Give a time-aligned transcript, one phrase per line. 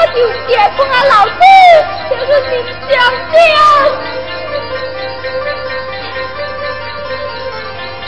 [0.00, 0.16] 我就
[0.48, 1.34] 结婚啊，老师，
[2.08, 2.52] 就是你
[2.88, 2.96] 讲
[3.30, 3.36] 的。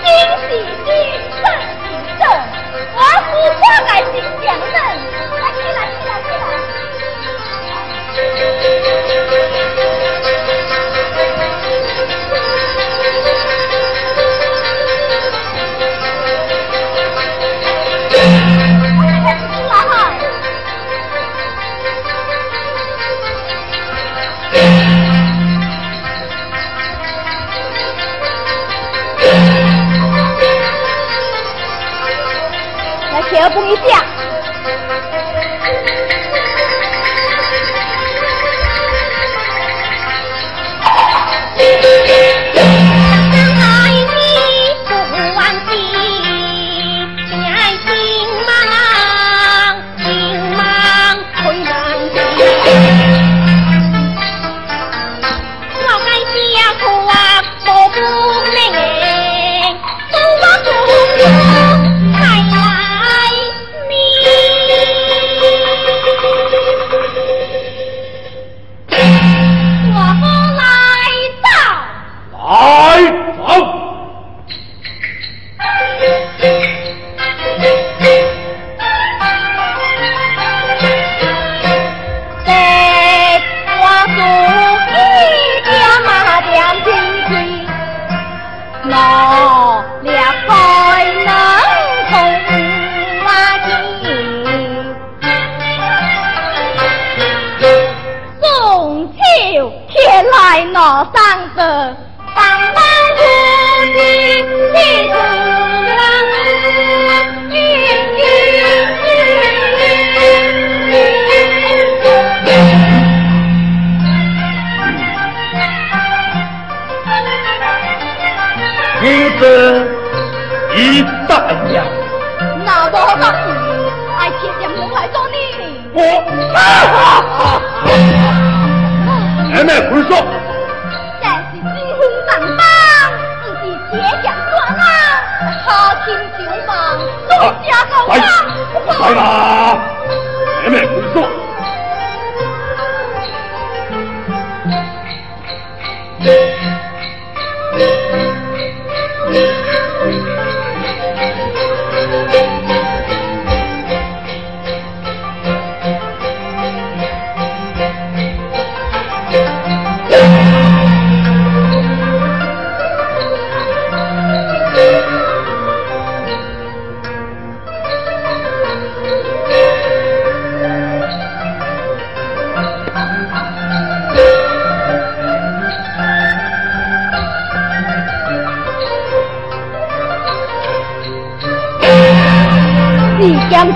[0.02, 0.08] 金
[0.48, 0.50] 喜
[0.86, 0.88] 金，
[1.42, 1.84] 正喜
[2.18, 2.24] 正，
[2.96, 2.98] 我
[3.28, 4.76] 是花爱心讲人，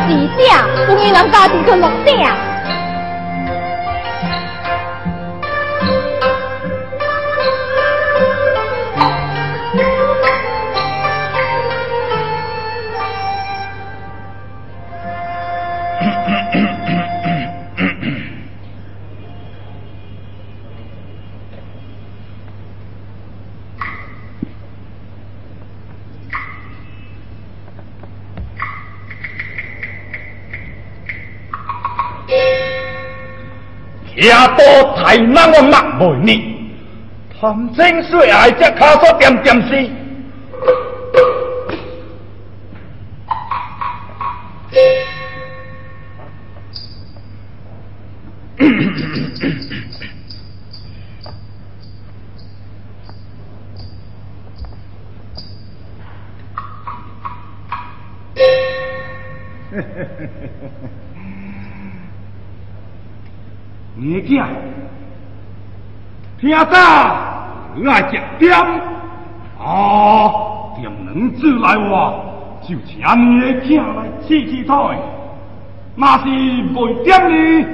[0.04, 0.66] 是啥？
[0.87, 2.45] 故意人家己去弄啥？
[34.97, 36.73] 太难我骂袂你，
[37.39, 39.91] 谈情说爱只卡索点点死。
[63.96, 64.48] 你讲。
[66.38, 66.66] 听到，
[67.75, 68.54] 你爱食点，
[69.58, 72.14] 啊，点两子来话，
[72.60, 74.75] 就请你的囝来试试菜。
[75.96, 77.69] 若是袂点呢，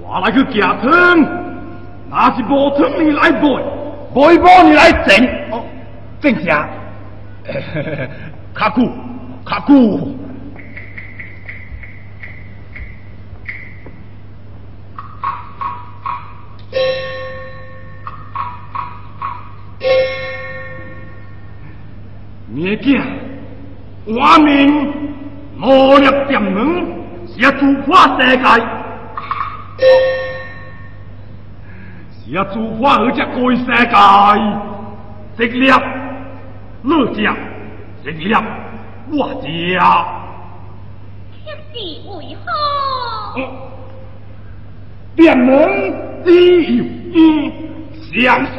[0.00, 1.26] 我来去夹汤；
[2.08, 3.48] 若是无汤，你来背，
[4.14, 5.26] 背包你来整。
[5.50, 5.64] 哦，
[6.20, 6.68] 正啥？
[8.54, 8.88] 卡久，
[9.44, 9.74] 卡久。
[22.62, 23.02] 你囝，
[24.06, 24.94] 我命
[25.56, 26.86] 努力点门，
[27.26, 28.44] 是要主化世界，
[32.24, 33.92] 是要主化而这个世界，
[35.36, 35.82] 直了，
[36.84, 37.34] 乐家，
[38.04, 38.44] 直了，
[39.10, 39.48] 我家。
[41.44, 42.48] 天地为何？
[45.16, 45.48] 点门
[46.24, 46.30] 只
[46.76, 47.52] 有一，
[48.14, 48.52] 相思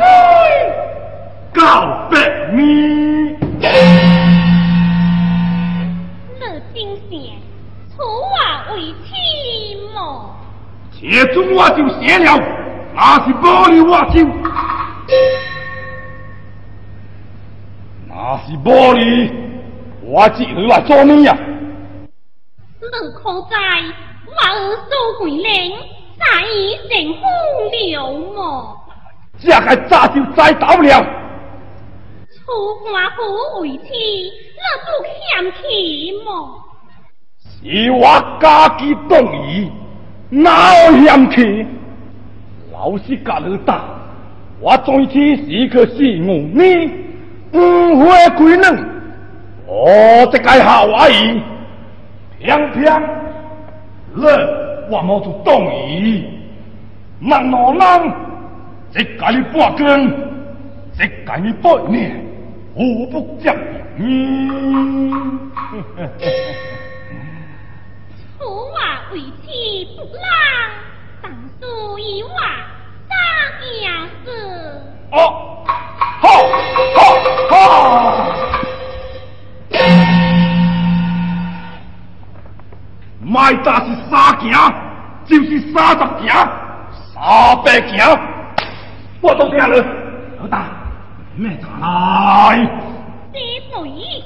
[1.54, 2.20] 告别
[2.52, 3.13] 你。
[11.04, 12.40] 且准我就写了，
[12.96, 14.26] 那是玻璃我就，
[18.08, 19.30] 那是玻璃，
[20.02, 21.38] 我只好来做你呀。
[22.80, 23.58] 你可在，
[24.28, 24.90] 我儿苏
[25.20, 25.76] 桂林，
[26.18, 27.24] 在以成风
[27.72, 27.92] 流
[28.34, 28.78] 么？
[29.40, 31.04] 这个早就知道了。
[32.46, 32.46] 楚
[32.86, 35.62] 华府为妻，那不嫌弃
[36.24, 36.64] 么？
[37.62, 38.04] 是我
[38.40, 39.12] 家己动
[39.50, 39.72] 意，
[40.42, 41.66] 哪有嫌弃？
[42.72, 43.82] 老实甲你答，
[44.60, 46.92] 我最起是个是我你，
[47.54, 48.78] 五花归嫩，
[49.68, 51.40] 哦，这个好阿姨，
[52.40, 53.02] 偏偏
[54.16, 54.24] 你
[54.90, 56.26] 我冇做动意，
[57.22, 58.12] 人老人，
[58.92, 60.12] 这个你半根，
[60.98, 62.26] 这个你半年，
[62.74, 63.56] 互不相
[63.98, 65.30] 容。
[69.14, 70.26] 为妻不浪，
[71.22, 71.32] 当
[71.62, 72.30] 属一话
[73.08, 73.14] 三
[73.62, 73.72] 件
[74.26, 74.28] 事。
[75.12, 75.64] 哦，
[76.20, 76.28] 好，
[76.96, 77.00] 好，
[77.52, 77.56] 好！
[83.22, 84.52] 卖大是三件，
[85.26, 86.34] 就是三十件，
[87.14, 87.22] 三
[87.64, 88.04] 百件，
[89.22, 89.86] 我都听了。
[90.40, 90.66] 老大，
[91.36, 92.68] 咩来？
[93.32, 93.40] 这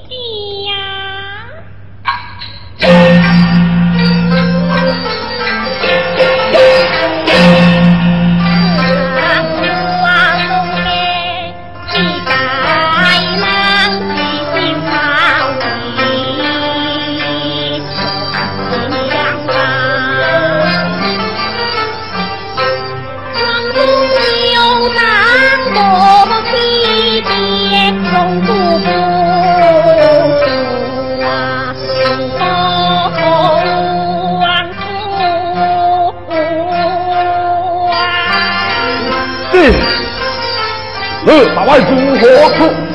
[0.07, 0.73] 谁呀？
[41.29, 42.86] 二把外如何处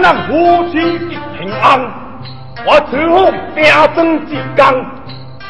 [0.00, 0.32] 咱夫
[0.70, 1.80] 妻一平安，
[2.64, 4.74] 我此后兵争之刚，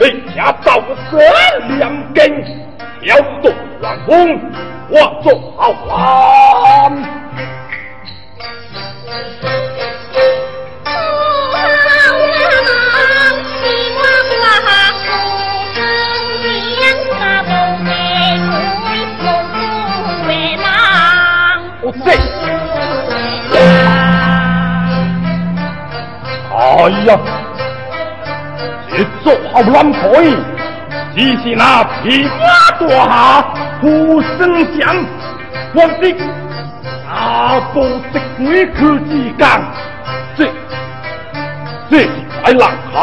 [0.01, 2.45] 为家造个三两根，
[3.03, 4.41] 挑动乱风，
[4.89, 6.62] 我做好汉。
[27.07, 27.19] 呀，
[28.91, 30.37] 这做好难可以，
[31.17, 32.37] 只是那皮花
[32.79, 33.11] 大下
[33.81, 34.39] 呼声
[34.79, 34.81] 响，
[35.75, 36.03] 我的
[37.05, 37.77] 大步
[38.13, 39.43] 的鬼去之间，
[40.37, 40.39] 这
[41.91, 42.09] 这是
[42.43, 42.95] 快难看。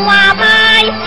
[0.00, 0.42] 我拜
[1.04, 1.06] 佛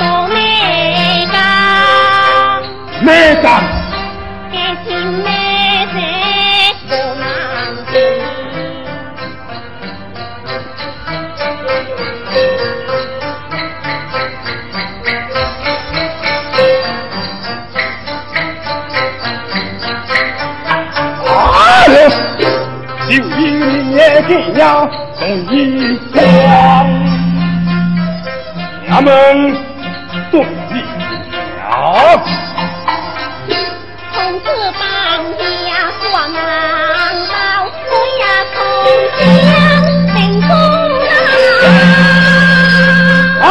[24.32, 24.88] 你要
[25.20, 26.24] 跟你光，
[28.90, 29.12] 俺们
[30.32, 30.40] 对
[30.72, 30.74] 你
[31.70, 31.76] 好，
[34.14, 34.46] 从此
[34.80, 34.82] 放
[35.38, 35.44] 下
[36.00, 36.32] 做忙
[37.28, 37.36] 到
[37.68, 38.24] 回呀
[38.56, 38.58] 从
[39.20, 39.20] 江
[40.16, 40.50] 领功。
[43.42, 43.46] 啊！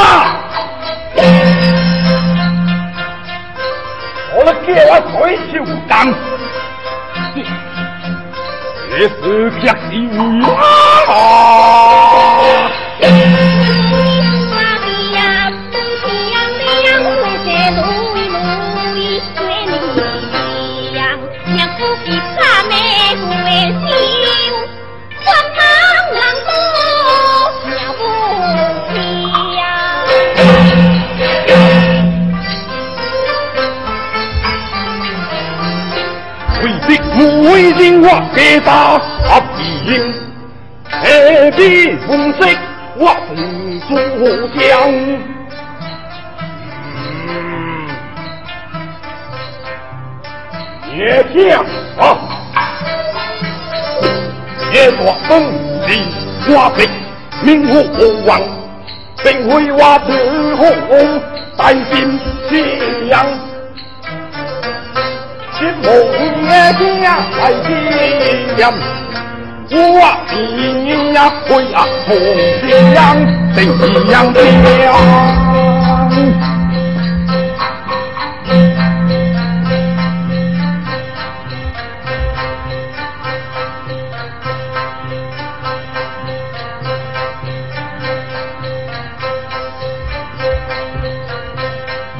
[4.34, 5.12] 我来给我退
[5.52, 5.54] 休
[5.90, 5.92] 金，
[8.98, 9.20] 也是
[9.60, 9.62] 给
[9.98, 10.08] 你。
[10.44, 10.48] 啊
[38.60, 39.40] 给他合
[39.86, 39.90] 影，
[40.90, 42.38] 何必红色
[42.96, 43.30] 我不
[43.88, 43.90] 主
[44.48, 44.58] 将。
[50.94, 51.32] 也听
[51.98, 52.02] 啊，
[54.74, 55.30] 也说风
[55.86, 55.90] 里
[56.46, 56.86] 花飞，
[57.42, 57.72] 名无
[58.26, 58.40] 王，
[59.24, 60.08] 并非我自
[60.56, 60.60] 红
[61.56, 63.26] 担心夕阳。
[65.60, 65.88] 一梦
[66.50, 67.06] 也听来
[67.64, 68.58] 听，
[69.72, 71.16] 我听呀
[71.48, 71.76] 会啊
[72.06, 72.10] 同
[72.94, 72.98] 样
[73.54, 73.58] 怎
[74.10, 74.38] 样听？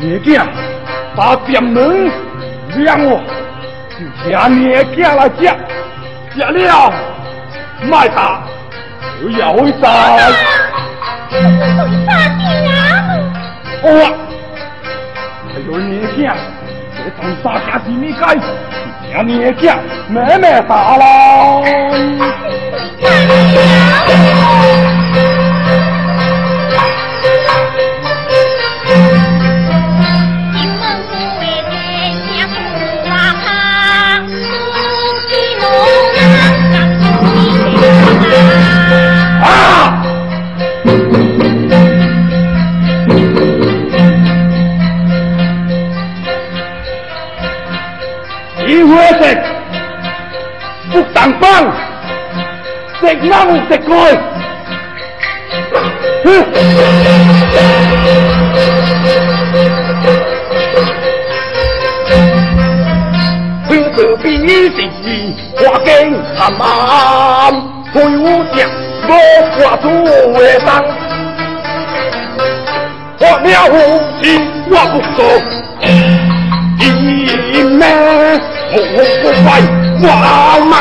[0.00, 0.40] 爷爷，
[1.14, 2.10] 把店门。
[2.72, 3.20] 让我
[4.00, 4.62] 就请你
[4.96, 5.36] 家来吃，
[6.32, 6.90] 吃了
[7.82, 8.40] 卖他，
[9.20, 9.84] 不要回家。
[13.82, 13.86] 我
[15.52, 16.34] 还有你家，
[16.96, 18.24] 这从啥家是你该？
[19.02, 19.76] 请你家
[20.08, 21.02] 妹妹打了。
[53.20, 53.34] 食猫
[53.68, 53.92] 食盖，
[56.24, 56.26] 哼！
[63.96, 64.24] 这比
[64.70, 64.76] 是
[65.56, 65.88] 花间
[66.38, 67.52] 探案，
[67.92, 68.24] 退伍
[68.56, 68.58] 将
[69.06, 69.10] 无
[69.58, 70.68] 挂主的当，
[73.20, 73.74] 我了无
[74.22, 74.24] 情
[74.70, 75.18] 我不做，
[76.78, 76.80] 一
[77.62, 77.78] 命
[78.72, 78.74] 我
[79.22, 79.48] 不坏。
[80.00, 80.80] 光芒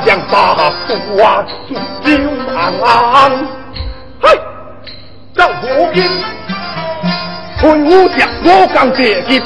[0.00, 1.44] 将大树啊，
[2.04, 2.10] 就
[2.54, 3.30] 安安，
[4.20, 4.24] 嘿，
[5.34, 6.02] 赵国兵，
[7.60, 9.40] 退伍将我刚接近，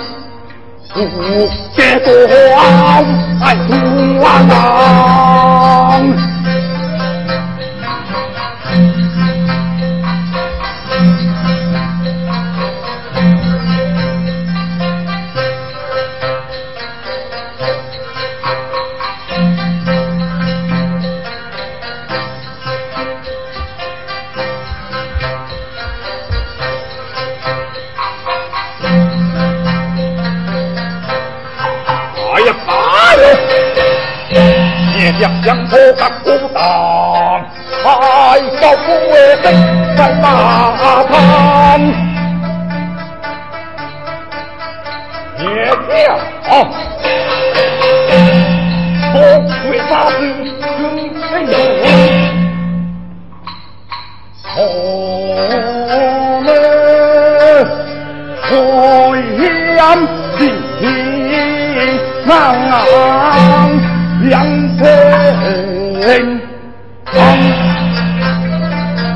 [0.95, 0.99] 不
[1.75, 2.11] 接多
[3.45, 3.69] 爱不
[4.25, 4.27] 安。
[35.07, 35.13] 啊。
[35.21, 36.61] 将相破甲孤当，
[37.83, 37.87] 海
[38.61, 39.45] 高不为定
[39.97, 40.25] 在马
[41.05, 41.11] 滩。
[45.39, 45.45] 爷
[45.87, 46.47] 娘，
[49.13, 49.15] 不
[49.71, 50.13] 为啥子
[50.71, 51.47] 更辛
[51.77, 51.85] 苦？
[54.59, 54.61] 我
[56.43, 56.45] 们
[58.49, 58.51] 回
[59.77, 59.79] 阳
[60.37, 60.41] 平
[62.29, 62.31] 安。
[64.29, 64.35] 两
[64.77, 66.41] 平
[67.07, 67.15] 方，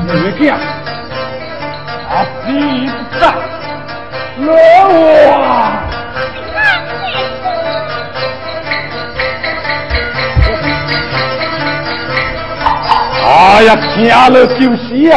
[0.07, 0.57] 女将
[2.09, 2.11] 啊，
[2.47, 2.49] 你
[3.19, 3.21] 在
[4.39, 4.47] 我。
[13.23, 13.27] 哎
[13.63, 15.15] 呀，听了就是啊。